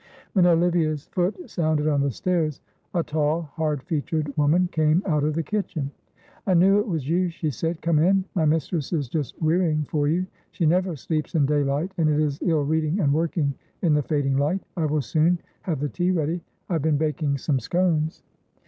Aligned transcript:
When 0.33 0.47
Olivia's 0.47 1.05
foot 1.05 1.47
sounded 1.47 1.87
on 1.87 2.01
the 2.01 2.09
stairs, 2.09 2.59
a 2.95 3.03
tall, 3.03 3.43
hard 3.53 3.83
featured 3.83 4.35
woman 4.35 4.67
came 4.71 5.03
out 5.05 5.23
of 5.23 5.35
the 5.35 5.43
kitchen. 5.43 5.91
"I 6.47 6.55
knew 6.55 6.79
it 6.79 6.87
was 6.87 7.07
you," 7.07 7.29
she 7.29 7.51
said. 7.51 7.83
"Come 7.83 7.99
in. 7.99 8.23
My 8.33 8.45
mistress 8.45 8.91
is 8.93 9.07
just 9.07 9.39
wearying 9.39 9.83
for 9.83 10.07
you. 10.07 10.25
She 10.49 10.65
never 10.65 10.95
sleeps 10.95 11.35
in 11.35 11.45
daylight, 11.45 11.91
and 11.99 12.09
it 12.09 12.19
is 12.19 12.39
ill 12.41 12.63
reading 12.65 12.99
and 12.99 13.13
working 13.13 13.53
in 13.83 13.93
the 13.93 14.01
fading 14.01 14.37
light. 14.37 14.63
I 14.75 14.85
will 14.85 15.03
soon 15.03 15.37
have 15.61 15.79
the 15.79 15.87
tea 15.89 16.09
ready. 16.09 16.41
I 16.67 16.73
have 16.73 16.81
been 16.81 16.97
baking 16.97 17.37
some 17.37 17.59
scones." 17.59 18.23